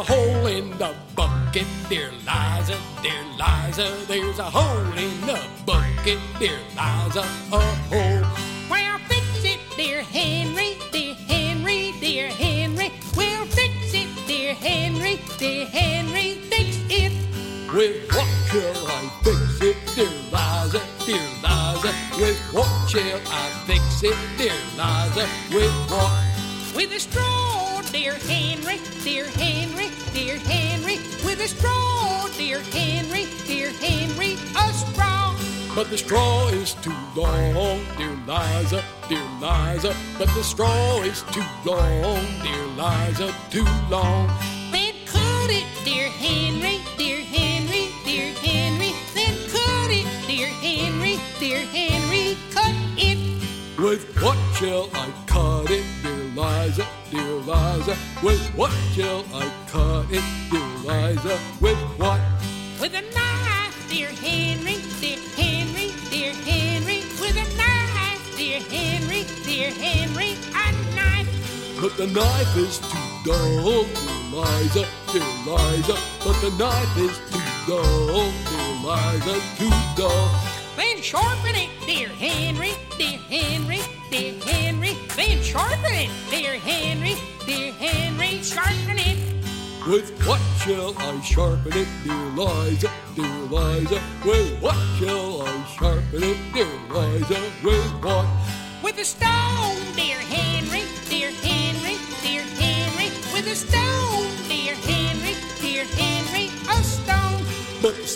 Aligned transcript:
a 0.00 0.02
hole 0.02 0.46
in 0.46 0.70
the 0.78 0.94
bucket, 1.14 1.66
dear 1.90 2.10
Liza, 2.24 2.78
dear 3.02 3.22
Liza. 3.36 3.88
There's 4.08 4.38
a 4.38 4.44
hole 4.44 4.92
in 4.96 5.20
the 5.26 5.38
bucket, 5.66 6.18
dear 6.38 6.58
Liza, 6.70 7.24
a 7.52 7.60
hole. 7.90 8.24
Well, 8.70 8.98
fix 9.08 9.44
it, 9.44 9.60
dear 9.76 10.02
Henry, 10.02 10.78
dear 10.90 11.14
Henry, 11.14 11.92
dear 12.00 12.28
Henry. 12.28 12.90
Well, 13.14 13.44
fix 13.46 13.92
it, 13.92 14.08
dear 14.26 14.54
Henry, 14.54 15.20
dear 15.36 15.66
Henry, 15.66 16.36
fix 16.48 16.78
it. 16.88 17.12
With 17.74 18.10
what 18.14 18.28
shall 18.48 18.86
I 18.86 19.10
fix 19.22 19.60
it, 19.60 19.76
dear 19.96 20.16
Liza, 20.32 20.80
dear 21.04 21.28
Liza? 21.44 21.92
With 22.16 22.40
what 22.54 22.88
shall 22.88 23.20
I 23.26 23.50
fix 23.66 24.02
it, 24.02 24.16
dear 24.38 24.60
Liza? 24.80 25.28
With 25.52 25.90
what? 25.90 26.30
With 26.74 26.92
a 26.92 27.00
straw, 27.00 27.82
dear 27.92 28.14
Henry, 28.14 28.80
dear 29.04 29.26
Henry, 29.26 29.69
But 35.74 35.88
the 35.88 35.98
straw 35.98 36.48
is 36.48 36.74
too 36.74 36.94
long, 37.14 37.80
dear 37.96 38.16
Liza, 38.26 38.82
dear 39.08 39.24
Liza. 39.40 39.94
But 40.18 40.28
the 40.34 40.42
straw 40.42 41.02
is 41.02 41.22
too 41.30 41.44
long, 41.64 42.24
dear 42.42 42.66
Liza, 42.76 43.32
too 43.50 43.66
long. 43.88 44.26
Then 44.72 44.94
cut 45.06 45.50
it, 45.50 45.66
dear 45.84 46.08
Henry, 46.08 46.80
dear 46.98 47.20
Henry, 47.22 47.88
dear 48.04 48.34
Henry. 48.34 48.92
Then 49.14 49.34
cut 49.48 49.90
it, 49.90 50.06
dear 50.26 50.48
Henry, 50.48 51.18
dear 51.38 51.60
Henry, 51.66 52.36
cut 52.52 52.74
it. 52.98 53.18
With 53.78 54.04
what 54.20 54.38
shall 54.56 54.90
I 54.92 55.08
cut 55.26 55.70
it, 55.70 55.84
dear 56.02 56.24
Liza, 56.34 56.86
dear 57.10 57.34
Liza? 57.50 57.96
With 58.22 58.44
what 58.56 58.72
shall 58.92 59.24
I 59.32 59.48
cut 59.68 60.06
it, 60.10 60.24
dear 60.50 60.68
Liza? 60.84 61.38
With 61.60 61.78
what? 61.96 62.20
With 62.80 62.94
a 62.94 63.02
knife, 63.14 63.86
dear 63.88 64.08
Henry, 64.08 64.29
But 71.80 71.96
the 71.96 72.08
knife 72.08 72.56
is 72.58 72.78
too 72.78 72.98
dull, 73.24 73.84
dear 73.84 74.20
Liza, 74.34 74.86
dear 75.12 75.22
Liza. 75.48 75.96
But 76.22 76.36
the 76.42 76.50
knife 76.58 76.96
is 76.98 77.16
too 77.30 77.40
dull, 77.66 78.30
dear 78.50 78.70
Liza, 78.84 79.40
too 79.56 79.70
dull. 79.96 80.30
Then 80.76 81.00
sharpen 81.00 81.54
it, 81.54 81.70
dear 81.86 82.08
Henry, 82.08 82.72
dear 82.98 83.18
Henry, 83.18 83.80
dear 84.10 84.34
Henry. 84.44 84.94
Then 85.16 85.42
sharpen 85.42 85.94
it, 85.94 86.10
dear 86.28 86.58
Henry, 86.58 87.16
dear 87.46 87.72
Henry, 87.72 88.42
sharpen 88.42 88.98
it. 88.98 89.16
With 89.88 90.10
what 90.26 90.40
shall 90.58 90.94
I 90.98 91.18
sharpen 91.22 91.72
it, 91.72 91.88
dear 92.04 92.26
Liza, 92.36 92.90
dear 93.16 93.26
Liza? 93.48 94.02
With 94.26 94.60
what 94.60 94.76
shall 94.98 95.42
I 95.48 95.64
sharpen 95.78 96.22
it, 96.24 96.36
dear 96.52 96.66
Liza? 96.90 97.40
With 97.64 98.04
what? 98.04 98.26
With 98.82 98.98
a 98.98 99.04
stone, 99.04 99.94
dear 99.96 100.09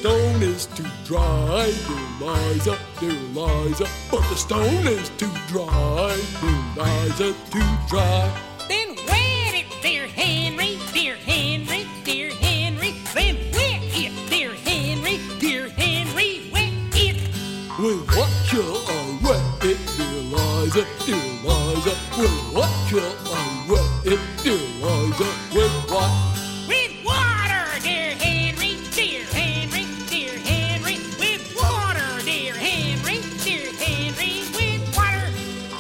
stone 0.05 0.43
is 0.43 0.67
too 0.67 0.85
dry, 1.07 1.73
dear 1.89 2.29
Liza, 2.29 2.79
dear 3.01 3.13
Liza. 3.33 3.87
But 4.11 4.21
the 4.29 4.37
stone 4.37 4.87
is 4.87 5.09
too 5.17 5.33
dry, 5.49 6.15
dear 6.43 6.85
Liza, 6.85 7.35
too 7.51 7.71
dry. 7.89 8.31
Then 8.69 8.97
wet 9.09 9.55
it, 9.55 9.67
dear 9.81 10.07
Henry, 10.07 10.79
dear 10.93 11.17
Henry, 11.17 11.87
dear 12.05 12.29
Henry. 12.35 12.93
Then 13.15 13.37
wet 13.55 13.81
it, 13.97 14.13
dear 14.29 14.53
Henry, 14.53 15.21
dear 15.41 15.71
Henry, 15.71 16.51
wet 16.53 16.71
it. 16.93 17.17
With 17.79 18.07
what 18.15 18.31
shall 18.45 18.77
I 18.87 19.19
wet 19.25 19.71
it, 19.71 19.79
dear 19.97 20.21
Liza, 20.35 20.85
dear 21.07 21.17
Liza? 21.49 21.95
With 22.19 22.53
what 22.53 22.71
shall 22.89 23.17
I 23.33 23.67
wet 23.71 24.13
it, 24.13 24.21
dear 24.43 24.65
Liza? 24.85 25.29
With 25.55 25.91
what? 25.91 26.34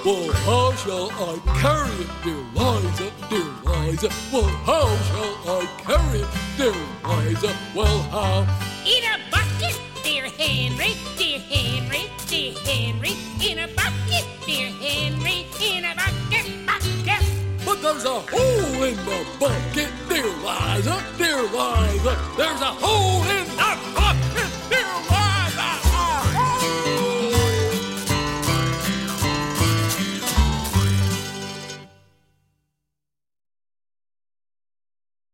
Well, 0.04 0.30
how 0.44 0.74
shall 0.74 1.10
I 1.12 1.38
carry 1.62 2.04
it, 2.04 2.10
dear 2.22 2.44
Liza, 2.52 3.10
dear 3.30 3.48
Liza? 3.64 4.10
Well, 4.30 4.44
how 4.68 4.86
shall 5.08 5.56
I 5.56 5.66
carry 5.78 6.20
it, 6.20 6.28
dear 6.58 6.74
Liza? 7.08 7.56
Well, 7.74 8.02
how? 8.12 8.42
In 8.84 9.02
a 9.02 9.16
bucket, 9.30 9.80
dear 10.02 10.24
Henry, 10.28 10.92
dear 11.16 11.38
Henry, 11.38 12.10
dear 12.26 12.52
Henry. 12.66 13.16
In 13.40 13.60
a 13.60 13.68
bucket, 13.68 14.26
dear 14.44 14.68
Henry, 14.72 15.46
in 15.62 15.86
a 15.86 15.94
bucket, 15.96 16.66
bucket. 16.66 17.24
But 17.64 17.80
there's 17.80 18.04
a 18.04 18.20
hole 18.28 18.82
in 18.84 18.96
the 19.08 19.26
bucket, 19.40 19.88
dear 20.10 20.28
Liza, 20.44 21.02
dear 21.16 21.42
Liza. 21.44 22.18
There's 22.36 22.60
a 22.60 22.76
hole 22.76 23.22
in 23.24 23.46
the 23.56 23.93